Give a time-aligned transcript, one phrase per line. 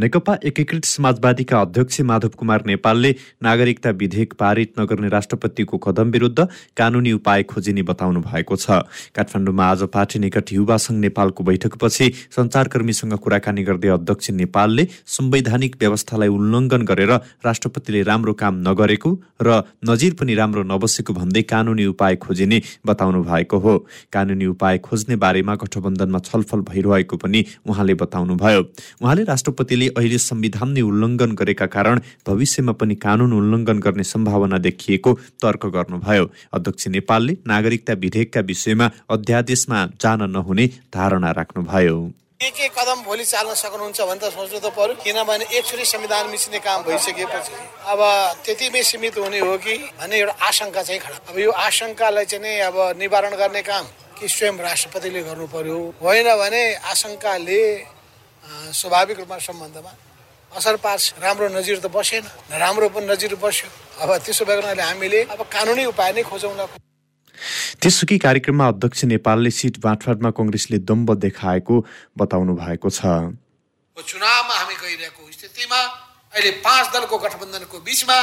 [0.00, 3.10] नेकपा एकीकृत समाजवादीका अध्यक्ष माधव कुमार नेपालले
[3.42, 8.80] नागरिकता विधेयक पारित नगर्ने राष्ट्रपतिको कदम विरुद्ध कानूनी उपाय खोजिने बताउनु भएको छ।
[9.12, 14.86] काठमाडौँमा आज पार्टी निकट युवा संघ नेपालको बैठकपछि सञ्चारकर्मीसँग कुराकानी गर्दै अध्यक्ष नेपालले
[15.16, 17.12] संवैधानिक व्यवस्थालाई उल्लङ्घन गरेर
[17.44, 19.12] राष्ट्रपतिले राम्रो काम नगरेको
[19.42, 23.76] र नजिर पनि राम्रो नबसेको भन्दै कानूनी उपाय खोजिने बताउनु भएको हो।
[24.12, 28.64] कानूनी उपाय खोज्ने बारेमा गठबन्धनमा छलफल भइरहेको पनि उहाँले बताउनुभयो।
[29.04, 35.10] उहाँले राष्ट्रपतिले अहिले संविधान नै उल्लङ्घन गरेका कारण भविष्यमा पनि कानून उल्लङ्घन गर्ने सम्भावना देखिएको
[35.42, 41.98] तर्क गर्नुभयो। अध्यक्ष नेपालले नागरिकता विधेयकका विषयमा अध्यादेशमा जान नहुने धारणा राख्नुभयो।
[42.40, 46.58] के के कदम भोलि चाल्न सक्नुहुन्छ भने त सोच्नु त पर्यो। किनभने एकचोटि संविधान मिच्ने
[46.64, 47.52] काम भइसकेपछि
[47.84, 48.00] अब
[48.44, 52.52] त्यतिमै सीमित हुने हो कि भन्ने एउटा आशंका चाहिँ खडा। अब यो आशंकालाई चाहिँ नै
[52.64, 53.84] अब निवारण गर्ने काम
[54.16, 55.78] कि स्वयं राष्ट्रपतिले गर्नु पर्यो?
[56.00, 57.60] होइन भने आशंकाले
[58.50, 59.92] स्वाभाविक रूपमा सम्बन्धमा।
[60.52, 63.68] असर पार्छ। राम्रो नजिर त बसेन। राम्रो पनि नजिर बस्यो।
[64.02, 66.66] अब त्यसो भएको हुनाले हामीले अब कानुनी उपाय नै खोजौँला
[67.80, 71.74] त्यसुकै कार्यक्रममा अध्यक्ष नेपालले सिट बाँडफाँडमा कङ्ग्रेसले दम्ब देखाएको
[72.18, 73.00] बताउनु भएको छ।
[73.96, 75.80] चुनावमा हामी गइरहेको स्थितिमा
[76.32, 78.18] अहिले पाँच दलको गठबन्धनको बिचमा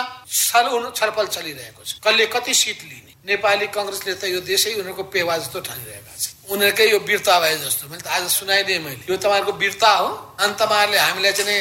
[0.93, 3.11] छलफल चलिरहेको छ। कसले कति सिट लिने?
[3.27, 7.91] नेपाली कङ्ग्रेसले त यो देशै उनीहरूको पेवा जस्तो ठानिरहेका छ उनीहरूकै यो वीरता भए जस्तो।
[7.91, 10.07] मैले त आज सुनाइदिएँ मैले। यो तपाईँहरूको वीरता हो।
[10.39, 11.59] अनि तपाईँहरूले हामीलाई चाहिँ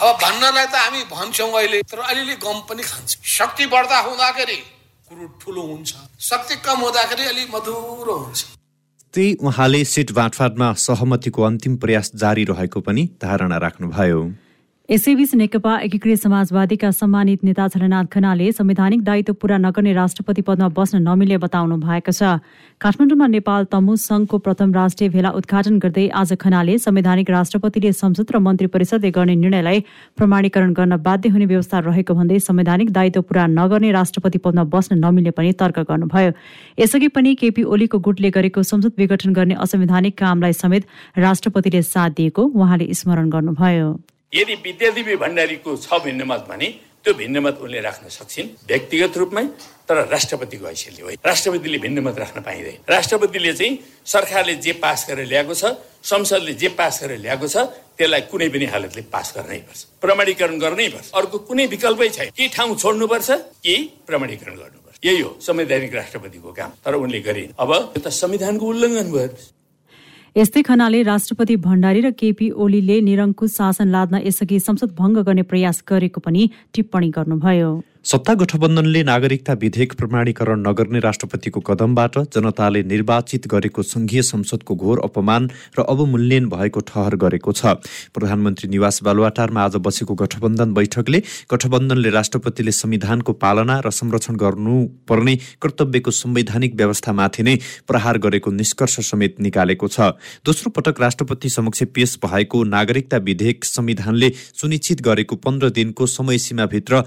[0.00, 4.58] अब भन्नलाई त हामी भन्छौँ अहिले तर अलिअलि गम पनि खान्छ। शक्ति बढ्दा हुँदाखेरि
[5.08, 8.40] कुरो ठुलो हुन्छ। शक्ति कम हुँदाखेरि अलिक मधुरो हुन्छ।
[9.14, 14.20] त्यही उहाँले सिट बाँडफाँडमा सहमतिको अन्तिम प्रयास जारी रहेको पनि धारणा राख्नुभयो।
[14.88, 21.00] यसैबीच नेकपा एकीकृत समाजवादीका सम्मानित नेता झलनाथ खनाले संवैधानिक दायित्व पूरा नगर्ने राष्ट्रपति पदमा बस्न
[21.02, 22.44] नमिल्ने बताउनु भएको छ।
[22.80, 28.38] काठमाडौँमा नेपाल तमु संघको प्रथम राष्ट्रिय भेला उद्घाटन गर्दै आज खनाले संवैधानिक राष्ट्रपतिले संसद र
[28.44, 29.80] मन्त्री परिषदले गर्ने निर्णयलाई
[30.20, 35.30] प्रमाणीकरण गर्न बाध्य हुने व्यवस्था रहेको भन्दै संवैधानिक दायित्व पूरा नगर्ने राष्ट्रपति पदमा बस्न नमिल्ने
[35.32, 36.32] पनि तर्क गर्नुभयो।
[36.78, 40.82] यसअघि पनि केपी ओलीको गुटले गरेको संसद विघटन गर्ने असंवैधानिक कामलाई समेत
[41.18, 43.94] राष्ट्रपतिले साथ दिएको उहाँले स्मरण गर्नुभयो।
[44.34, 46.68] यदि विद्यादेवी भण्डारीको छ भिन्नमत भने
[47.04, 49.44] त्यो भिन्नमत उनले राख्न सक्छन् व्यक्तिगत रूपमै
[49.88, 53.72] तर राष्ट्रपतिको हैसियतले होइन राष्ट्रपतिले भिन्नमत राख्न पाइँदैन। राष्ट्रपतिले चाहिँ
[54.06, 55.64] सरकारले जे पास गरेर ल्याएको छ
[56.02, 57.56] संसदले जे पास गरेर ल्याएको छ
[57.96, 62.48] त्यसलाई कुनै पनि हालतले पास गर्नै पर्छ। प्रमाणीकरण गर्नै पर्छ। अर्को कुनै विकल्पै छैन। कि
[62.48, 63.30] ठाउँ छोड्नुपर्छ?
[63.64, 63.74] कि
[64.08, 64.96] प्रमाणीकरण गर्नुपर्छ?
[65.04, 69.28] यही हो संवैधानिक राष्ट्रपतिको काम। तर उनले गरिन्। अब यो त संविधानको उल्लङ्घन भयो।
[70.36, 75.82] यस्तै खनाले राष्ट्रपति भण्डारी र केपी ओलीले निरङ्कुश शासन लाद्न यसअघि संसद भङ्ग गर्ने प्रयास
[75.88, 77.70] गरेको पनि टिप्पणी गर्नुभयो।
[78.04, 85.48] सत्ता गठबन्धनले नागरिकता विधेयक प्रमाणीकरण नगर्ने राष्ट्रपतिको कदमबाट जनताले निर्वाचित गरेको संघीय संसदको घोर अपमान
[85.78, 87.80] र अवमूल्यन भएको ठहर गरेको छ।
[88.12, 91.20] प्रधानमन्त्री निवास बालुवाटारमा आज बसेको गठबन्धन बैठकले
[91.50, 97.56] गठबन्धनले राष्ट्रपतिले संविधानको पालना र संरक्षण गर्नुपर्ने कर्तव्यको संवैधानिक व्यवस्थामाथि नै
[97.88, 100.12] प्रहार गरेको निष्कर्ष समेत निकालेको छ।
[100.44, 107.02] दोस्रो पटक राष्ट्रपति समक्ष पेश भएको नागरिकता विधेयक संविधानले सुनिश्चित गरेको पन्ध्र दिनको समय सीमाभित्र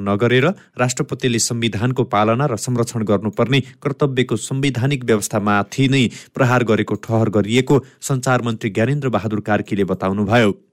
[0.00, 0.46] नगरेर
[0.78, 6.02] राष्ट्रपतिले संविधानको पालना र संरक्षण गर्नुपर्ने कर्तव्यको संवैधानिक व्यवस्थामाथि नै
[6.34, 10.69] प्रहार गरेको ठहर गरिएको सञ्चार मन्त्री ज्ञानेन्द्र बहादुर कार्कीले बताउनुभयो।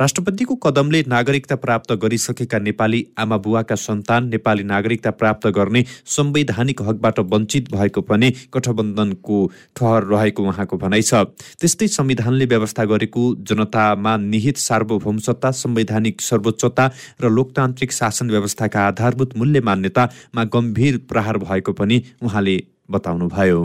[0.00, 7.18] राष्ट्रपतिको कदमले नागरिकता प्राप्त गरिसकेका नेपाली आमा बुवाका सन्तान नेपाली नागरिकता प्राप्त गर्ने संवैधानिक हकबाट
[7.32, 9.38] वञ्चित भएको पनि गठबन्धनको
[9.76, 11.14] ठहर रहेको उहाँको भनाइ छ।
[11.60, 16.90] त्यस्तै संविधानले व्यवस्था गरेको जनतामा निहित सार्वभौमसत्ता संवैधानिक सर्वोच्चता
[17.20, 22.56] र लोकतान्त्रिक शासन व्यवस्थाका आधारभूत मूल्य मान्यतामा गम्भीर प्रहार भएको पनि उहाँले
[22.90, 23.60] बताउनुभयो।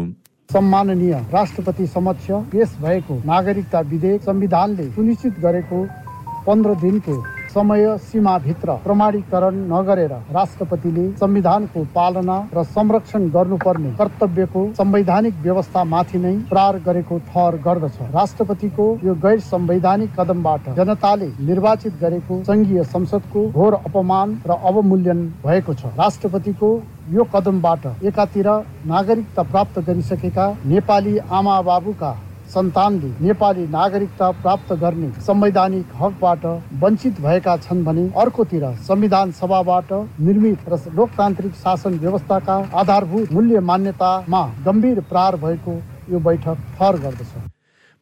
[0.49, 5.83] सम्माननीय राष्ट्रपति समक्ष पेश भएको नागरिकता विधेयक संविधानले सुनिश्चित गरेको
[6.47, 7.15] पन्ध्र दिनको
[7.53, 16.79] समय सीमाभित्र प्रमाणीकरण नगरेर राष्ट्रपतिले संविधानको पालना र संरक्षण गर्नुपर्ने कर्तव्यको संवैधानिक व्यवस्थामाथि नै प्रहार
[16.87, 24.39] गरेको ठहर गर्दछ। राष्ट्रपतिको यो गैर संवैधानिक कदमबाट जनताले निर्वाचित गरेको संघीय संसदको घोर अपमान
[24.47, 26.69] र अवमूल्यन भएको छ। राष्ट्रपतिको
[27.07, 28.47] यो कदमबाट एकातिर
[28.87, 32.09] नागरिकता प्राप्त गरिसकेका नेपाली आमा बाबुका
[32.53, 36.45] सन्तानले नेपाली नागरिकता प्राप्त गर्ने संवैधानिक हकबाट
[36.83, 39.93] वञ्चित भएका छन् भने अर्कोतिर संविधान सभाबाट
[40.27, 45.81] निर्मित र लोकतान्त्रिक शासन व्यवस्थाका आधारभूत मूल्य मान्यतामा गम्भीर प्रहार भएको
[46.11, 47.54] यो बैठक ठहर गर्दछ।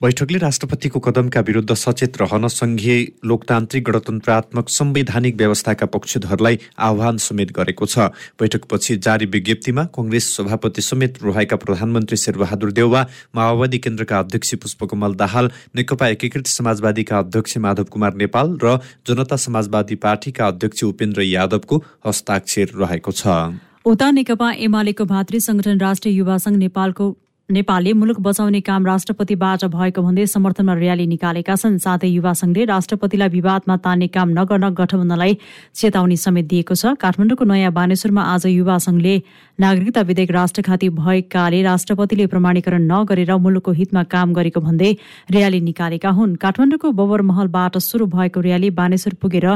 [0.03, 7.85] बैठकले राष्ट्रपतिको कदमका विरुद्ध सचेत रहन संघीय लोकतान्त्रिक गणतन्त्रात्मक संवैधानिक व्यवस्थाका पक्षधरलाई आह्वान समेत गरेको
[7.85, 13.05] छ। बैठकपछि जारी विज्ञप्तिमा कङ्ग्रेस सभापति समेत रहेका प्रधानमन्त्री शेरबहादुर देउवा
[13.35, 18.77] माओवादी केन्द्रका अध्यक्ष पुष्पकमल दाहाल नेकपा एकीकृत समाजवादीका अध्यक्ष माधव कुमार नेपाल र
[19.07, 23.41] जनता समाजवादी पार्टीका अध्यक्ष उपेन्द्र यादवको हस्ताक्षर रहेको छ।
[23.87, 27.11] उता नेकपा एमालेको भातृ संगठन राष्ट्रिय युवा संघ नेपालको
[27.49, 33.29] नेपालले मुलुक बचाउने काम राष्ट्रपतिबाट भएको भन्दै समर्थनमा र्याली निकालेका छन्। साथै युवा संघले राष्ट्रपतिलाई
[33.29, 35.37] विवादमा तान्ने काम नगर्न गठबन्धनलाई
[35.75, 39.15] चेतावनी समेत दिएको छ। काठमाडौँको नयाँ बानेश्वरमा आज युवा संघले
[39.59, 44.91] नागरिकता विधेयक राष्ट्रघाती भएकाले राष्ट्रपतिले प्रमाणीकरण नगरेर मुलुकको हितमा काम गरेको भन्दै
[45.35, 49.47] र्याली निकालेका हुन्। काठमाडौँको बबर महलबाट सुरु भएको र्याली बानेश्वर पुगेर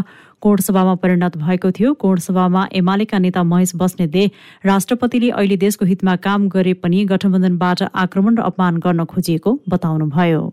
[0.43, 4.25] कोणसभामा परिणत भएको थियो। कोणसभामा एमालेका नेता महेश बस्नेतले
[4.65, 10.43] राष्ट्रपतिले अहिले देशको हितमा काम गरे पनि गठबन्धनबाट आक्रमण र अपमान गर्न खोजिएको बताउनुभयो।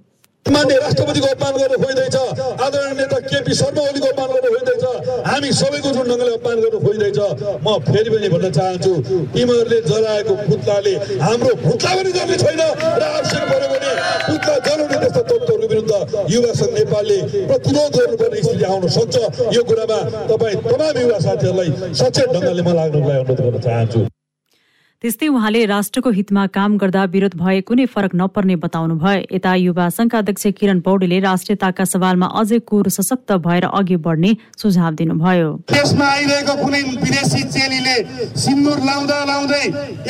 [0.44, 2.16] मान्य राष्ट्रपतिको अपमान गर्नु खोइँदैछ
[2.64, 4.84] आदरणीय नेता केपी शर्मा ओलीको अपमान गर्नु खोइँदैछ
[5.28, 7.18] हामी सबैको जुन ढङ्गले अपमान गर्नु खोइँदैछ
[7.64, 8.92] म फेरि पनि भन्न चाहन्छु
[9.34, 10.94] तिमीहरूले जलाएको पुत्लाले
[11.24, 13.92] हाम्रो पुत्ला पनि गर्ने छैन र आवश्यक पऱ्यो भने
[14.28, 15.92] पुत्ला जलाउने त्यस्ता तत्त्वहरूको विरुद्ध
[16.34, 17.18] युवा सङ्घ नेपालले
[17.48, 19.16] प्रतिरोध गर्नुपर्ने स्थिति आउन सक्छ।
[19.56, 19.98] यो कुरामा
[20.28, 21.70] तपाईँ तमाम युवा साथीहरूलाई
[22.02, 24.13] सचेत ढङ्गले म लाग्नुलाई अनुरोध गर्न चाहन्छु।
[25.04, 29.88] त्यस्तै उहाँले राष्ट्रको हितमा काम गर्दा विरोध भए कुनै फरक नपर्ने बताउनु भयो यता युवा
[29.96, 34.30] संघका अध्यक्ष किरण पौडेलले राष्ट्रियताका सवालमा अझै कुर सशक्त भएर अघि बढ्ने
[34.62, 37.96] सुझाव दिनुभयो। देशमा आइरहेको कुनै विदेशी चेलीले
[38.44, 39.60] सिन्दुर लाउँदा लाउँदै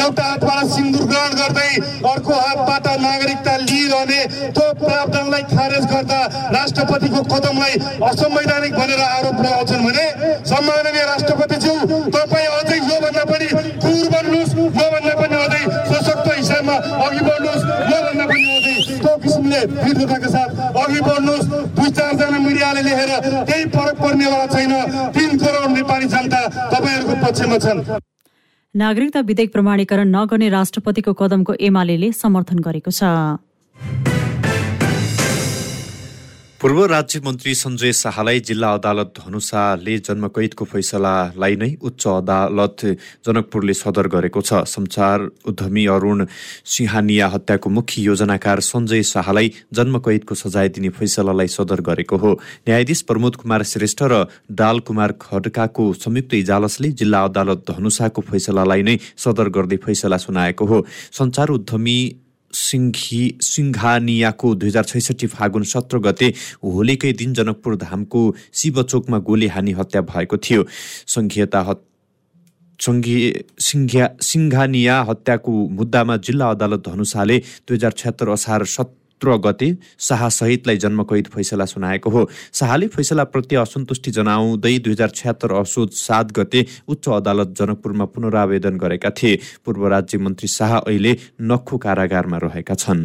[0.05, 1.73] एउटा हातबाट सिन्दुर ग्रहण गर्दै
[2.12, 4.20] अर्को हातबाट नागरिकता लिइरहने
[4.55, 6.20] त्यो प्रावधानलाई खारेज गर्दा
[6.58, 7.75] राष्ट्रपतिको कदमलाई
[8.12, 10.06] असंवैधानिक भनेर आरोप लगाउँछन् भने
[10.55, 11.76] सम्माननीय राष्ट्रपतिज्यू
[12.20, 13.52] तपाईँ अझै योभन्दा पनि
[13.82, 16.77] कुर बन्नुहोस् योभन्दा पनि अझै सशक्त हिसाबमा
[17.07, 20.51] अघि बढ्नुहोस् योभन्दा पनि अझै त्यो किसिमले दृढताका साथ
[20.83, 21.47] अघि बढ्नुहोस्।
[21.77, 23.11] दुई चारजना मिडियाले लेखेर
[23.49, 24.73] केही फरक पर्नेवाला छैन।
[25.17, 26.41] तिन करोड नेपाली जनता
[26.73, 27.81] तपाईँहरूको पक्षमा छन्।
[28.75, 33.03] नागरिकता विधेयक प्रमाणीकरण नगर्ने राष्ट्रपतिको कदमको एमाले समर्थन गरेको छ।
[36.64, 42.84] पूर्व राज्य मन्त्री सञ्जय शाहलाई जिल्ला अदालत धनुषाले जन्मकैदको फैसलालाई नै उच्च अदालत
[43.26, 46.26] जनकपुरले सदर गरेको छ। संचार उद्यमी अरूण
[46.66, 53.37] सिंहानिया हत्याको मुख्य योजनाकार सञ्जय शाहलाई जन्मकैदको सजाय दिने फैसलालाई सदर गरेको हो। न्यायाधीश प्रमोद
[53.37, 54.25] कुमार श्रेष्ठ र
[54.55, 60.84] डाल कुमार खड्काको संयुक्त इजालसले जिल्ला अदालत धनुषाको फैसलालाई नै सदर गर्दै फैसला सुनाएको हो।
[61.12, 61.99] संचार उद्यमी
[62.55, 66.29] सिङ्घी सिङ्घानियाको दुई हजार छैसठी फागुन सत्र गते
[66.65, 68.21] होलीकै दिन जनकपुर धामको
[68.55, 70.62] शिवचोकमा गोली हानी हत्या भएको थियो।
[71.15, 71.61] सङ्घीयता
[72.81, 79.69] सङ्घीय सिङ्घ्या सिङ्घानिया हत्याको मुद्दामा जिल्ला अदालत धनुषाले दुई हजार छत्तर असार सत्र सत्र गते
[79.99, 86.66] शाहसहितलाई जन्मकैद फैसला सुनाएको हो। शाहले फैसलाप्रति असन्तुष्टि जनाउँदै दुई हजार छ्यात्तर असोज सात गते
[86.88, 93.05] उच्च अदालत जनकपुरमा पुनरावेदन गरेका थिए। पूर्व राज्य मन्त्री शाह अहिले नक्खु कारागारमा रहेका छन्।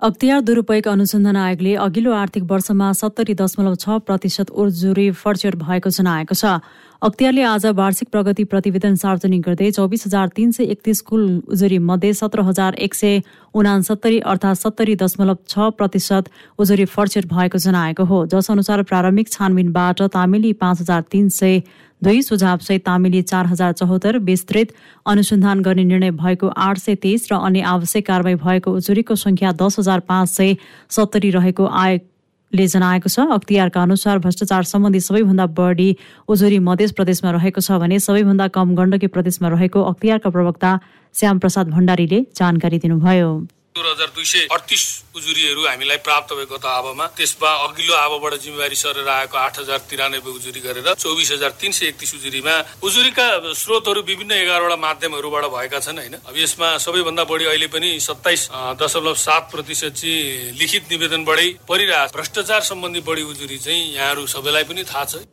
[0.00, 6.34] अख्तियार दुरूपयोग अनुसन्धान आयोगले अघिल्लो आर्थिक वर्षमा सत्तरी दशमलव छ प्रतिशत उर्जुरी फर्चर भएको जनाएको
[6.34, 6.58] छ।
[7.02, 12.12] अख्तियारले आज वार्षिक प्रगति प्रतिवेदन सार्वजनिक गर्दै चौबिस हजार तीन सय एकतिस कुल उजुरी मध्ये
[12.14, 13.18] सत्र हजार एक सय
[13.54, 16.28] उनासत्तरी अर्थात् सत्तरी दशमलव छ प्रतिशत
[16.58, 21.58] उजुरी फर्चर भएको जनाएको हो। जस अनुसार प्रारम्भिक छानबिनबाट तामिली पाँच हजार तीन सय
[22.02, 24.72] दुई सुझावसहित तामिली चार हजार चौहत्तर विस्तृत
[25.06, 29.78] अनुसन्धान गर्ने निर्णय भएको आठ सय तेइस र अन्य आवश्यक कारवाही भएको उजुरीको संख्या दस
[29.78, 30.56] हजार पाँच सय
[30.90, 32.10] सत्तरी रहेको आयोग
[32.54, 35.88] ले जनाएको छ। अख्तियारका अनुसार भ्रष्टाचार सम्बन्धी सबैभन्दा बढी
[36.28, 40.70] उजुरी मध्य प्रदेशमा रहेको छ भने सबैभन्दा कम गण्डकी प्रदेशमा रहेको अख्तियारका प्रवक्ता
[41.14, 43.30] श्याम प्रसाद भण्डारीले जानकारी दिनुभयो।
[43.72, 44.82] सोह्र हजार दुई सय अडतिस
[45.16, 50.30] उजुरीहरू हामीलाई प्राप्त भएको त आबोमा त्यसमा अघिल्लो आबोबाट जिम्मेवारी सरेर आएको आठ हजार तिरानब्बे
[50.30, 53.26] उजुरी गरेर चौबिस हजार तिन सय एकतिस उजुरीमा उजुरीका
[53.56, 56.14] स्रोतहरू विभिन्न एघारवटा माध्यमहरूबाट भएका छन् होइन?
[56.20, 62.60] अब यसमा सबैभन्दा बढी अहिले पनि सत्ताइस दशमलव सात प्रतिशत चाहिँ लिखित निवेदनबाटै परिरहेको भ्रष्टाचार
[62.68, 65.24] सम्बन्धी बढी उजुरी चाहिँ यहाँहरू सबैलाई पनि थाहा छ।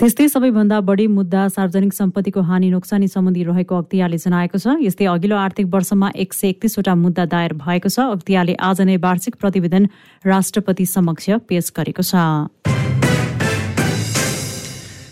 [0.00, 5.36] त्यस्तै सबैभन्दा बढी मुद्दा सार्वजनिक सम्पत्तिको हानि नोक्सानी सम्बन्धी रहेको अख्तियारले जनाएको छ। यस्तै अघिल्लो
[5.36, 9.88] आर्थिक वर्षमा एक सय एकतिसवटा मुद्दा दायर भएको छ। अख्तियारले आज नै वार्षिक प्रतिवेदन
[10.24, 12.12] राष्ट्रपति समक्ष पेश गरेको छ।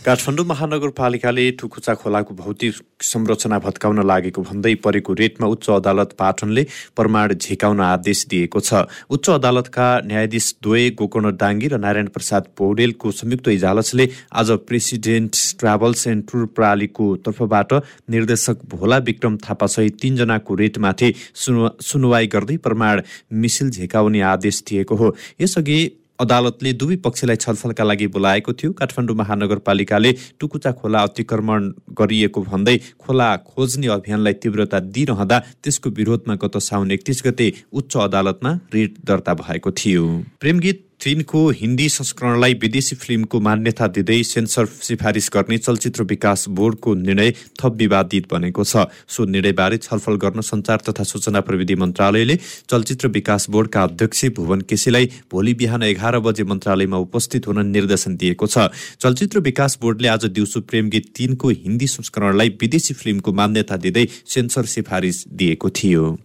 [0.04, 7.32] काठमाडौँ महानगरपालिकाले टुकुचा खोलाको भौतिक संरचना भत्काउन लागेको भन्दै परेको रेटमा उच्च अदालत पाटनले प्रमाण
[7.34, 13.49] झिकाउन आदेश दिएको छ। उच्च अदालतका न्यायाधीश द्वय गोकर्ण डाङ्गी र नारायण प्रसाद पौडेलको संयुक्त
[13.56, 17.73] इजालसले आज प्रेसिडेन्ट ट्राभल्स एन्ड टुर प्रणालीको तर्फबाट
[18.11, 23.02] निर्देशक भोला विक्रम थापासहित तीनजनाको रेटमाथि सुनवाई गर्दै प्रमाण
[23.40, 25.82] मिसिल झिकाउने आदेश दिएको हो। यसअघि
[26.21, 31.61] अदालतले दुवै पक्षलाई छलफलका लागि बोलाएको थियो। काठमाडौँ महानगरपालिकाले टुकुचा खोला अतिक्रमण
[31.99, 38.52] गरिएको भन्दै खोला खोज्ने अभियानलाई तीव्रता दिइरहँदा त्यसको विरोधमा गत साउन एकतिस गते उच्च अदालतमा
[38.75, 40.04] रिट दर्ता भएको थियो।
[40.40, 47.30] प्रेमगीत तिनको हिन्दी संस्करणलाई विदेशी फिल्मको मान्यता दिँदै सेन्सर सिफारिस गर्ने चलचित्र विकास बोर्डको निर्णय
[47.61, 52.38] थप विवादित बनेको छ। सो निर्णयबारे छलफल गर्न सञ्चार तथा सूचना प्रविधि मन्त्रालयले
[52.70, 58.46] चलचित्र विकास बोर्डका अध्यक्ष भुवन केसीलाई भोलि बिहान एघार बजे मन्त्रालयमा उपस्थित हुन निर्देशन दिएको
[58.49, 64.64] छ। चलचित्र विकास बोर्डले आज दिउँसो प्रेमगीत तिनको हिन्दी संस्करणलाई विदेशी फिल्मको मान्यता दिँदै सेन्सर
[64.73, 66.16] सिफारिस दिएको थियो।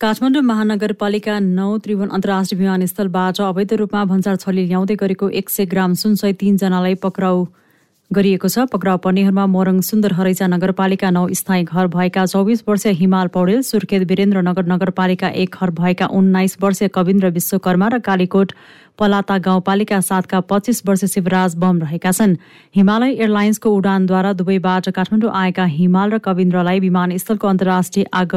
[0.00, 5.94] काठमाडौँ महानगरपालिका नौ त्रिभुवन अन्तर्राष्ट्रिय विमानस्थलबाट अवैध रूपमा भन्सार छली ल्याउँदै गरेको एक सय ग्राम
[6.02, 7.44] सुनसहित तीनजनालाई पक्राउ
[8.10, 13.28] गरिएको छ। पक्राउ पर्नेहरूमा मोरङ सुन्दर हरैचा नगरपालिका नौ स्थायी घर भएका चौबिस वर्षीय हिमाल
[13.34, 18.56] पौडेल सुर्खेत वीरेन्द्रनगर नगरपालिका एक घर भएका उन्नाइस वर्षीय कविन्द्र विश्वकर्मा र कालीकोट
[18.98, 22.34] पलाता गाउँपालिका सातका पच्चिस वर्ष शिवराज बम रहेका छन्।
[22.74, 28.36] हिमालय एयरलाइन्सको उडानद्वारा दुवैबाट काठमाडौँ आएका हिमाल र कविन्द्रलाई विमानस्थलको अन्तर्राष्ट्रिय आग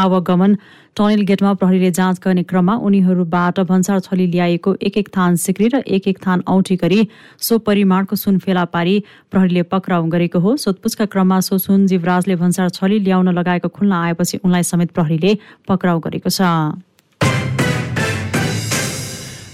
[0.00, 0.56] आवागमन।
[0.96, 5.82] टनेल गेटमा प्रहरीले जाँच गर्ने क्रममा उनीहरूबाट भन्सार छली ल्याएको एक एक थान सिक्री र
[5.88, 7.06] एक एक थान औठी गरी
[7.38, 8.98] सो परिमाणको सुन फेला पारी
[9.30, 14.40] प्रहरीले पक्राउ गरेको हो। सोधपुछका क्रममा सो सुन जीवराजले भन्सार छली ल्याउन लगाएको खुल्न आएपछि
[14.44, 15.36] उनलाई समेत प्रहरीले
[15.68, 16.40] पक्राउ गरेको छ।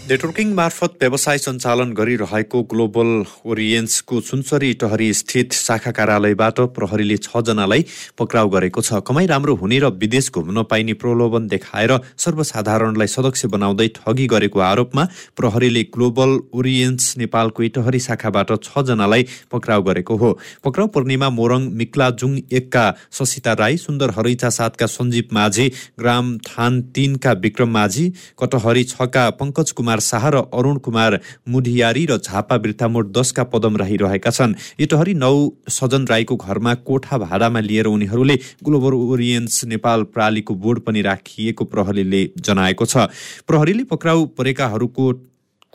[0.07, 3.09] नेटवर्किङ मार्फत व्यवसाय सञ्चालन गरिरहेको ग्लोबल
[3.53, 7.85] ओरियन्सको सुनसरी टहरी स्थित शाखा कार्यालयबाट प्रहरीले छजनालाई
[8.19, 11.93] पक्राउ गरेको छ। कमाई राम्रो हुने र विदेश घुम्न पाइने प्रलोभन देखाएर
[12.25, 20.17] सर्वसाधारणलाई सदस्य बनाउँदै ठगी गरेको आरोपमा प्रहरीले ग्लोबल ओरियन्स नेपालको इटहरी शाखाबाट छजनालाई पक्राउ गरेको
[20.23, 20.31] हो।
[20.63, 25.67] पक्राउ पर्नेमा मोरङ मिक्लाजुङ एकका ससिता राई सुन्दर हरैचा सातका सञ्जीव माझी
[25.99, 28.09] ग्राम थान तिनका विक्रम माझी
[28.39, 33.77] कटहरी छका पङ्कज कुमार कुमार शाह र अरुण कुमार मुढियारी र झापा वृत्तामोड दसका पदम
[33.77, 35.35] राहिरहेका छन्। इटहरी नौ
[35.69, 42.23] सजन राईको घरमा कोठा भाडामा लिएर उनीहरूले ग्लोबल ओरियन्स नेपाल प्रालीको बोर्ड पनि राखिएको प्रहरीले
[42.37, 43.09] जनाएको छ।
[43.49, 45.13] प्रहरीले पक्राउ परेकाहरूको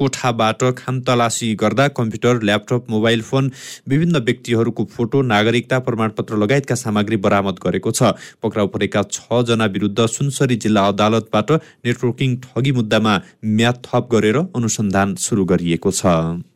[0.02, 3.52] कोठाबाट खानतलासी गर्दा कम्प्युटर ल्यापटप मोबाइल फोन
[3.88, 10.56] विभिन्न व्यक्तिहरूको फोटो नागरिकता प्रमाणपत्र लगायतका सामग्री बरामद गरेको छ। पक्राउ परेका छजना विरुद्ध सुनसरी
[10.58, 11.52] जिल्ला अदालतबाट
[11.86, 13.18] नेटवर्किङ ठगी मुद्दामा
[13.58, 16.51] म्याद थप गरेर अनुसन्धान सुरु गरिएको छ।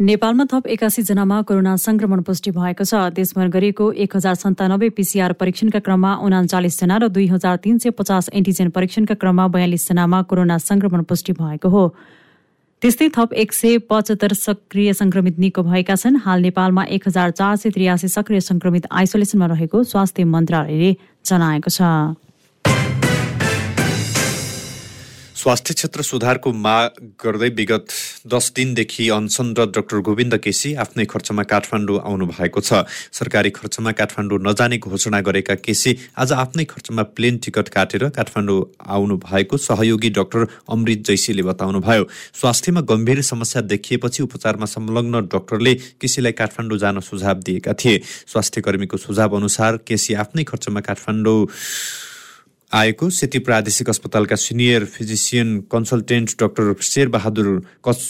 [0.00, 5.32] नेपालमा थप एकासी जनामा कोरोना संक्रमण पुष्टि भएको छ। देशभर गरिएको एक हजार सन्तानब्बे पिसिआर
[5.38, 10.22] परीक्षणका क्रममा उनाचालिस जना र दुई हजार तीन सय पचास एन्टिजेन परीक्षणका क्रममा बयालिस जनामा
[10.26, 11.84] कोरोना संक्रमण पुष्टि भएको हो।
[12.82, 17.56] त्यस्तै थप एक सय पचहत्तर सक्रिय संक्रमित निको भएका छन्। हाल नेपालमा एक हजार चार
[17.56, 20.90] सय त्रियासी सक्रिय संक्रमित आइसोलेसनमा रहेको स्वास्थ्य मन्त्रालयले
[21.22, 22.18] जनाएको छ।
[25.34, 27.86] स्वास्थ्य क्षेत्र सुधारको माग गर्दै विगत
[28.30, 34.38] दस दिनदेखि अनसनरत डाक्टर गोविन्द केसी आफ्नै खर्चमा काठमाडौँ आउनु भएको छ। सरकारी खर्चमा काठमाडौँ
[34.40, 40.46] नजाने घोषणा गरेका केसी आज आफ्नै खर्चमा प्लेन टिकट काटेर काठमाडौँ आउनु भएको सहयोगी डाक्टर
[40.70, 42.04] अमृत जैसीले बताउनुभयो।
[42.40, 47.98] स्वास्थ्यमा गम्भीर समस्या देखिएपछि उपचारमा संलग्न डाक्टरले केसीलाई काठमाडौँ जान सुझाव दिएका थिए।
[48.30, 51.38] स्वास्थ्य कर्मीको सुझाव अनुसार केसी आफ्नै खर्चमा काठमाडौँ
[52.74, 57.48] आएको सेती प्रादेशिक अस्पतालका senior physician consultant doctor Sherbahadur
[57.84, 58.00] कस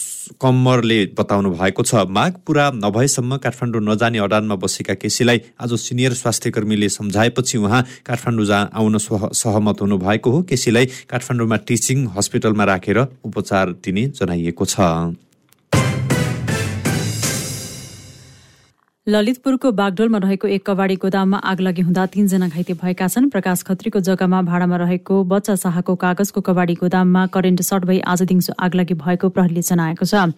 [0.41, 6.51] कम्मरले बताउनु भएको छ माग पुरा नभएसम्म काठमाडौँ नजाने अडानमा बसेका केसीलाई आज सिनियर स्वास्थ्य
[6.51, 8.99] कर्मीले सम्झाएपछि उहाँ काठमाडौँ जा आउन
[9.37, 14.81] सहमत हुनुभएको हो। केसीलाई काठमाडौँमा टिचिङ हस्पिटलमा राखेर उपचार दिने जनाइएको छ।
[19.07, 24.01] ललितपुरको बागडोलमा रहेको एक कबाडी गोदाममा आग लागि हुँदा तीनजना घाइते भएका छन्। प्रकाश खत्रीको
[24.01, 28.95] जग्गामा भाडामा रहेको बच्चा शाहको कागजको कबाडी गोदाममा करेन्ट सर्ट भई आज दिउँसो आग लागि
[28.97, 30.33] भएको प्रहरीले जनाएको छ।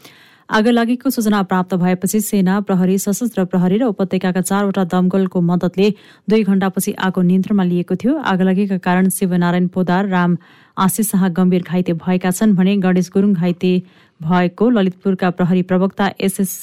[0.51, 5.95] आग लागेको सूचना प्राप्त भएपछि सेना प्रहरी सशस्त्र प्रहरी र उपत्यकाका चारवटा दमकलको मद्दतले
[6.27, 10.37] दुई घण्टापछि आगो नियन्त्रणमा लिएको थियो। आग लागेका कारण शिवनारायण पोदार राम
[10.77, 13.73] आशिष शाह गम्भीर घाइते भएका छन् भने गणेश गुरुङ घाइते
[14.21, 16.55] भएको ललितपुरका प्रहरी प्रवक्ता एसएस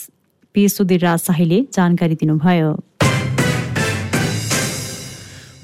[0.55, 2.71] पी सुधीर राज शाहीले जानकारी दिनुभयो।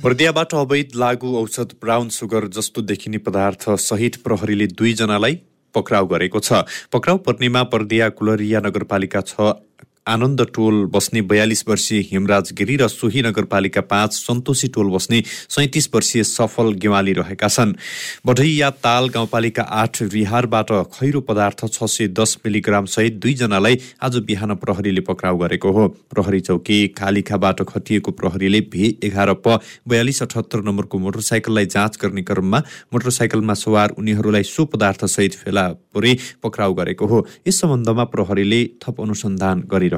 [0.04, 5.36] बर्दियाबाट अवैध लागू औषध ब्राउन सुगर जस्तो देखिने पदार्थ सहित प्रहरीले दुईजनालाई
[5.76, 9.54] पक्राउ गरेको छ। पक्राउ पर्नेमा पर्दिया कुलरिया नगरपालिका छ
[10.10, 15.90] आनन्द टोल बस्ने बयालिस वर्षीय हिमराज गिरी र सोही नगरपालिका पाँच सन्तोषी टोल बस्ने सैतिस
[15.94, 17.74] वर्षीय सफल गेवाली रहेका छन्।
[18.26, 24.56] बढैया ताल गाउँपालिका आठ विहारबाट खैरो पदार्थ छ सय दस मिलिग्राम सहित दुईजनालाई आज बिहान
[24.56, 30.98] प्रहरीले पक्राउ गरेको हो। प्रहरी चौकी कालिखाबाट खटिएको प्रहरीले भे एघार प बयालिस अठहत्तर नम्बरको
[31.00, 32.64] मोटरसाइकललाई जाँच गर्ने क्रममा
[32.94, 39.02] मोटरसाइकलमा सवार उनीहरूलाई सो पदार्थ सहित फेला परे पक्राउ गरेको हो। यस सम्बन्धमा प्रहरीले थप
[39.02, 39.98] अनुसन्धान गरिरहेको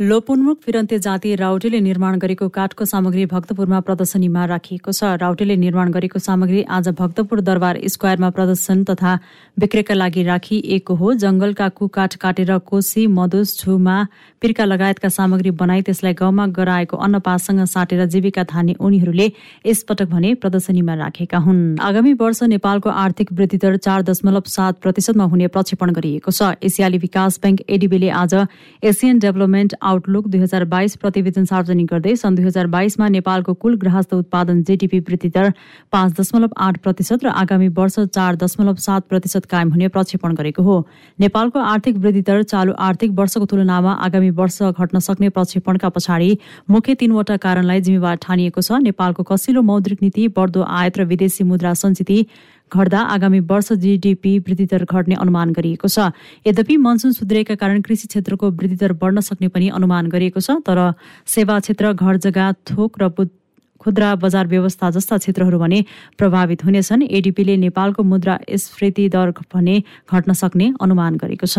[0.00, 6.18] लोपोन्मुख फिरन्ते जाति राउटेले निर्माण गरेको काठको सामग्री भक्तपुरमा प्रदर्शनीमा राखिएको छ। राउटेले निर्माण गरेको
[6.18, 9.18] सामग्री आज भक्तपुर दरबार स्क्वायरमा प्रदर्शन तथा
[9.56, 13.96] बिक्रीका लागि राखिएको हो। जंगलका कुकाठ काटेर कोसी मधुस छुमा
[14.42, 19.30] पिर्का लगायतका सामग्री बनाई त्यसलाई गाउँमा गराएको अन्नपातसँग साटेर जीविका थाने उनीहरूले
[19.66, 25.24] यसपटक भने प्रदर्शनीमा राखेका हुन्। आगामी वर्ष नेपालको आर्थिक वृद्धि दर चार दशमलव सात प्रतिशतमा
[25.24, 28.34] हुने प्रक्षेपण गरिएको छ। एसियाली विकास ब्याङ्क एडिबीले आज
[28.84, 33.76] एसियन डेभलपमेन्ट आउटलुक दुई हजार बाइस प्रतिवेदन सार्वजनिक गर्दै सन् दुई हजार बाइसमा नेपालको कुल
[33.78, 35.52] गृहस्थ उत्पादन जेटिपी वृद्धि दर
[35.92, 40.62] पाँच दशमलव आठ प्रतिशत र आगामी वर्ष चार दशमलव सात प्रतिशत कायम हुने प्रक्षेपण गरेको
[40.62, 40.76] हो।
[41.18, 46.30] नेपालको आर्थिक वृद्धि दर चालु आर्थिक वर्षको तुलनामा आगामी वर्ष घट्न सक्ने प्रक्षेपणका पछाडि
[46.70, 51.74] मुख्य तीनवटा कारणलाई जिम्मेवार ठानिएको छ। नेपालको कसिलो मौद्रिक नीति बढ्दो आयात र विदेशी मुद्रा
[51.76, 52.12] सञ्चित
[52.72, 56.10] घट्दा आगामी वर्ष जीडीपी वृद्धिदर घट्ने अनुमान गरिएको छ।
[56.46, 60.78] यद्यपि मनसुन सुध्रिएका कारण कृषि क्षेत्रको वृद्धिदर बढ्न सक्ने पनि अनुमान गरिएको छ तर
[61.26, 63.28] सेवा क्षेत्र घर जग्गा थोक र
[63.80, 65.84] खुद्रा बजार व्यवस्था जस्ता क्षेत्रहरू भने
[66.18, 69.76] प्रभावित हुनेछन्। एडिपीले नेपालको मुद्रा स्फीति दर भने
[70.10, 71.58] घट्न सक्ने अनुमान गरेको छ।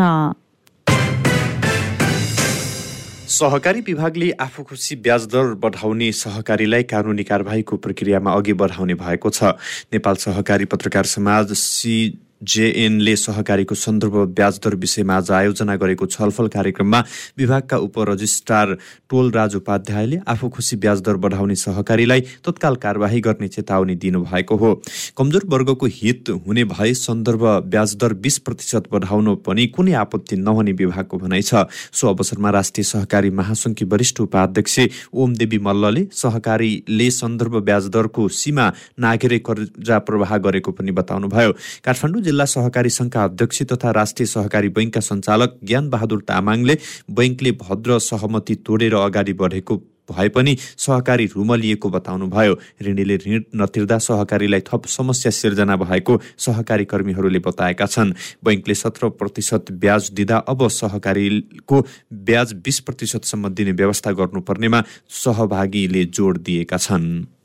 [3.28, 9.44] सहकारी विभागले आफू खुसी ब्याज दर बढाउने सहकारीलाई कानुनी कारवाहीको प्रक्रियामा अघि बढाउने भएको छ।
[9.92, 11.98] नेपाल सहकारी पत्रकार समाज सी
[12.42, 17.00] जेएनले सहकारीको सन्दर्भ ब्याज दर विषयमा आज आयोजना गरेको छलफल कार्यक्रममा
[17.38, 18.74] विभागका उपरजिस्ट्रार
[19.10, 24.74] टोल राज उपाध्यायले आफू खुसी ब्याज दर बढाउने सहकारीलाई तत्काल कारवाही गर्ने चेतावनी दिनुभएको हो।
[25.18, 30.72] कमजोर वर्गको हित हुने भए सन्दर्भ ब्याज दर बिस प्रतिशत बढाउनु पनि कुनै आपत्ति नहुने
[30.74, 34.80] विभागको भनाइ छ। सो अवसरमा राष्ट्रिय सहकारी महासङ्घकी वरिष्ठ उपाध्यक्ष
[35.14, 41.52] ओम देवी मल्लले सहकारीले सन्दर्भ ब्याज दरको सीमा नागेरै कर्जा प्रवाह गरेको पनि बताउनुभयो।
[41.84, 46.78] काठमाडौँ जिल्ला सहकारी सङ्घका अध्यक्ष तथा राष्ट्रिय सहकारी बैङ्कका सञ्चालक ज्ञान बहादुर तामाङले
[47.20, 52.54] बैङ्कले भद्र सहमति तोडेर अगाडि बढेको भए पनि सहकारी रुमलिएको बताउनुभयो।
[52.88, 58.14] ऋणीले ऋण नतिर्दा सहकारीलाई थप समस्या सिर्जना भएको सहकारी कर्मीहरूले बताएका छन्।
[58.44, 61.86] बैङ्कले सत्र प्रतिशत ब्याज दिँदा अब सहकारीको
[62.24, 64.84] ब्याज बिस प्रतिशतसम्म दिने व्यवस्था गर्नुपर्नेमा
[65.24, 67.37] सहभागीले जोड दिएका छन्।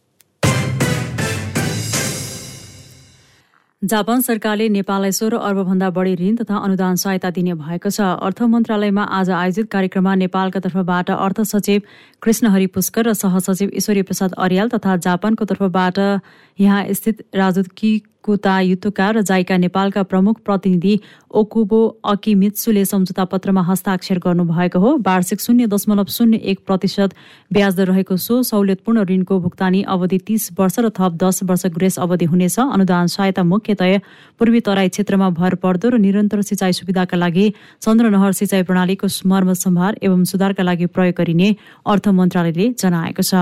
[3.83, 9.03] जापान सरकारले नेपाललाई सोह्र अर्बभन्दा बढी ऋण तथा अनुदान सहायता दिने भएको छ। अर्थ मन्त्रालयमा
[9.11, 11.81] आज आयोजित कार्यक्रममा नेपालका तर्फबाट अर्थ सचिव
[12.23, 15.99] कृष्णहरि पुष्कर र सहसचिव ईश्वरी प्रसाद अर्याल तथा जापानको तर्फबाट
[16.59, 20.95] यहाँ स्थित राजदूत कुता युतुका र जाइका नेपालका प्रमुख प्रतिनिधि
[21.35, 27.15] ओकुबो अकिमित्सुले सम्झौता पत्रमा हस्ताक्षर गर्नुभएको हो। वार्षिक शून्य दशमलव शून्य एक प्रतिशत
[27.53, 32.25] ब्याज रहेको सो सहुलियतपूर्ण ऋणको भुक्तानी अवधि तीस वर्ष र थप दस वर्ष ग्रेस अवधि
[32.31, 33.99] हुनेछ। अनुदान सहायता मुख्यतया
[34.38, 39.99] पूर्वी तराई क्षेत्रमा भर पर्दो र निरन्तर सिँचाइ सुविधाका लागि चन्द्रनहर सिँचाइ प्रणालीको मर्म सम्भार
[39.99, 41.55] एवं सुधारका लागि प्रयोग गरिने
[41.87, 43.35] अर्थ मन्त्रालयले जनाएको छ।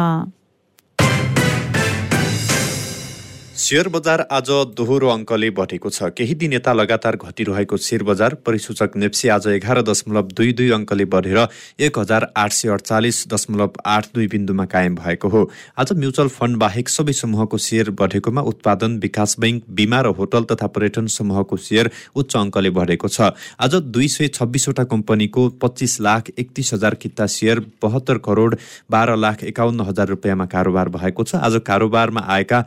[3.61, 8.97] सेयर बजार आज दोहोरो अङ्कले बढेको छ। केही दिन यता लगातार घटिरहेको सेयर बजार परिसूचक
[8.97, 11.41] नेप्सी आज एघार दशमलव दुई दुई अङ्कले बढेर
[11.79, 15.45] एक हजार आठ सय अडचालिस दशमलव आठ दुई बिन्दुमा कायम भएको हो।
[15.77, 20.73] आज म्युचुअल फन्ड बाहेक सबै समूहको सेयर बढेकोमा उत्पादन विकास बैङ्क बिमा र होटल तथा
[20.73, 26.75] पर्यटन समूहको सेयर उच्च अङ्कले बढेको छ। आज दुई सय छब्बिसवटा कम्पनीको पच्चिस लाख एकतिस
[26.75, 32.25] हजार किता सेयर बहत्तर करोड बाह्र लाख एकाउन्न हजार रुपियाँमा कारोबार भएको छ। आज कारोबारमा
[32.27, 32.67] आएका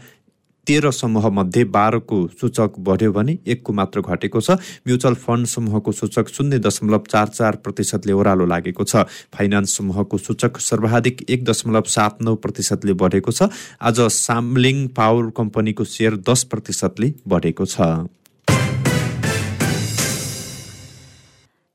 [0.68, 4.52] तेह्र समूह मध्ये बाह्रको सूचक बढ्यो भने एकको मात्र घटेको छ।
[4.88, 9.04] म्युचुअल फन्ड समूहको सूचक शून्य दशमलव चार चार प्रतिशतले ओह्रालो लागेको छ।
[9.36, 13.50] फाइनान्स समूहको सूचक सर्वाधिक एक दशमलव सात नौ प्रतिशतले बढेको छ।
[13.82, 17.82] आज सामलिङ पावर कम्पनीको सेयर दस प्रतिशतले बढेको छ।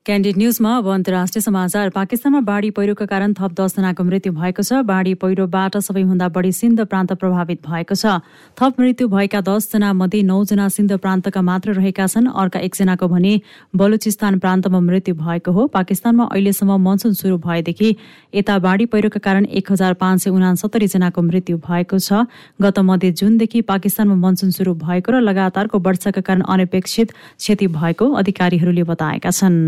[0.09, 5.13] क्यान्डिड न्युजमा अब अन्तर्राष्ट्रिय समाचार। पाकिस्तानमा बाढी पहिरोका कारण थप दसजनाको मृत्यु भएको छ। बाढी
[5.21, 8.17] पहिरोबाट सबैभन्दा बढी सिन्ध प्रान्त प्रभावित भएको छ।
[8.57, 13.33] थप मृत्यु भएका दसजना मध्ये नौजना सिन्ध प्रान्तका मात्र रहेका छन्। अर्का एकजनाको भने
[13.77, 17.91] बलुचिस्तान प्रान्तमा मृत्यु भएको हो। पाकिस्तानमा अहिलेसम्म मनसुन सुरु भएदेखि
[18.35, 22.25] यता बाढी पहिरोका कारण एक हजार पाँच सय उनासत्तरी जनाको मृत्यु भएको छ।
[22.57, 28.89] गत मध्य जुनदेखि पाकिस्तानमा मनसुन सुरु भएको र लगातारको वर्षाका कारण अनपेक्षित क्षति भएको अधिकारीहरूले
[28.89, 29.61] बताएका छन्।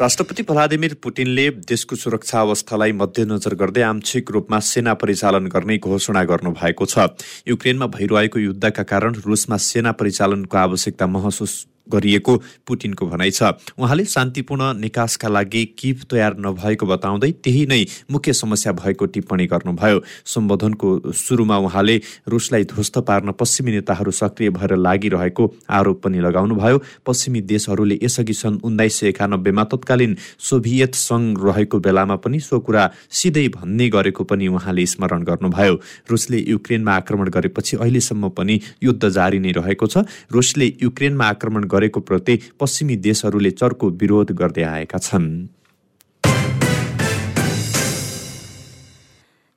[0.00, 6.86] राष्ट्रपति भ्लादिमिर पुटिनले देशको सुरक्षा अवस्थालाई मध्यनजर गर्दै आंशिक रूपमा सेना परिचालन गर्ने घोषणा गर्नुभएको
[6.86, 7.06] छ।
[7.48, 11.54] युक्रेनमा भइरहेको युद्धका कारण रुसमा सेना परिचालनको आवश्यकता महसुस
[11.88, 13.42] गरिएको पुटिनको भनाइ छ।
[13.78, 19.98] उहाँले शान्तिपूर्ण निकासका लागि किप तयार नभएको बताउँदै त्यही नै मुख्य समस्या भएको टिप्पणी गर्नुभयो।
[20.26, 21.96] सम्बोधनको सुरुमा उहाँले
[22.28, 28.58] रुसलाई ध्वस्त पार्न पश्चिमी नेताहरू सक्रिय भएर लागिरहेको आरोप पनि लगाउनुभयो। पश्चिमी देशहरूले यसअघि सन्
[28.64, 34.48] उन्नाइस सय एकानब्बेमा तत्कालीन सोभियत सङ्घ रहेको बेलामा पनि सो कुरा सिधै भन्ने गरेको पनि
[34.48, 35.74] उहाँले स्मरण गर्नुभयो।
[36.10, 42.00] रुसले युक्रेनमा आक्रमण गरेपछि अहिलेसम्म पनि युद्ध जारी नै रहेको छ। रुसले युक्रेनमा आक्रमण गरेको
[42.00, 45.30] प्रति पश्चिमी देशहरूले चर्को विरोध गर्दै आएका छन्।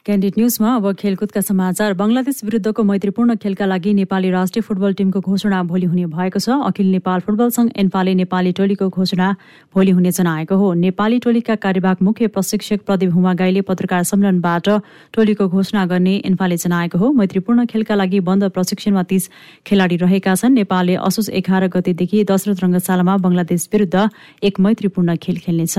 [0.05, 5.61] क्यान्डिड न्युजमा अब खेलकुदका समाचार। बङ्गलादेश विरुद्धको मैत्रीपूर्ण खेलका लागि नेपाली राष्ट्रिय फुटबल टिमको घोषणा
[5.63, 9.27] भोलि हुने भएको छ। अखिल नेपाल फुटबल संघ एन्फाले नेपाली टोलीको घोषणा
[9.75, 14.69] भोलि हुने जनाएको हो। नेपाली टोलीका कार्यवाहक मुख्य प्रशिक्षक प्रदीप हुमागाईले पत्रकार सम्मेलनबाट
[15.13, 19.29] टोलीको घोषणा गर्ने एन्फाले जनाएको हो। मैत्रीपूर्ण खेलका लागि बन्द प्रशिक्षणमा तीस
[19.69, 24.09] खेलाडी रहेका छन्। नेपालले असोज एघार गतेदेखि दशरथ रङ्गशालामा बङ्गलादेश विरुद्ध
[24.41, 25.77] एक मैत्रीपूर्ण खेल खेल्नेछ।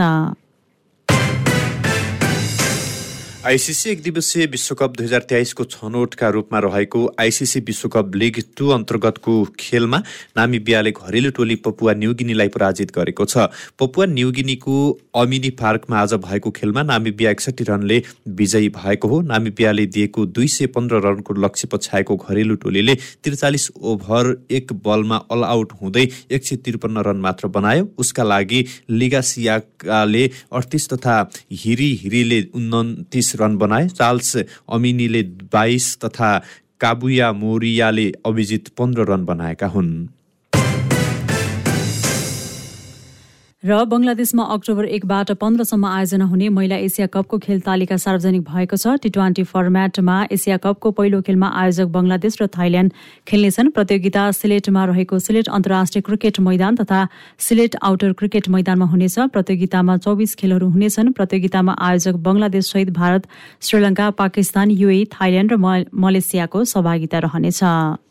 [3.46, 9.32] आइसिसी एक दिवसीय विश्वकप दुई हजार तेइसको छनौटका रूपमा रहेको आइसिसी विश्वकप लिग टू अन्तर्गतको
[9.60, 9.98] खेलमा
[10.36, 13.46] नामिबियाले घरेलु टोली पपुवा न्युगिनीलाई पराजित गरेको छ।
[13.78, 14.74] पपुवा न्युगिनीको
[15.22, 20.66] अमिनी पार्कमा आज भएको खेलमा नामिबिया एकसठी रनले विजयी भएको हो। नामिबियाले दिएको दुई सय
[20.70, 26.62] पन्ध्र रनको लक्ष्य पछ्याएको घरेलु टोलीले त्रिचालिस ओभर एक बलमा अल आउट हुँदै एक सय
[26.62, 31.18] त्रिपन्न रन मात्र बनायो। उसका लागि लिगासियाले अडतिस तथा
[31.64, 34.36] हिरी हिरीले उन्तिस रन बनाए चार्ल्स
[34.68, 36.42] अमिनीले बाइस तथा
[36.80, 40.08] काबुया मोरियाले अभिजित पन्ध्र रन बनाएका हुन्।
[43.62, 48.94] र बङ्गलादेशमा अक्टोबर एकबाट पन्ध्रसम्म आयोजना हुने महिला एसिया कपको खेल तालिका सार्वजनिक भएको छ।
[48.98, 55.18] टी ट्वेन्टी फर्मेटमा एसिया कपको पहिलो खेलमा आयोजक बङ्गलादेश र थाइल्याण्ड खेल्नेछन्। प्रतियोगिता सिलेटमा रहेको
[55.22, 57.06] सिलेट अन्तर्राष्ट्रिय क्रिकेट मैदान तथा
[57.38, 63.30] सिलेट आउटर क्रिकेट मैदानमा हुनेछ। प्रतियोगितामा चौबिस खेलहरू हुनेछन्। प्रतियोगितामा आयोजक बङ्गलादेश सहित भारत
[63.62, 67.62] श्रीलङ्का पाकिस्तान युए थाइल्याण्ड र मलेसियाको सहभागिता रहनेछ।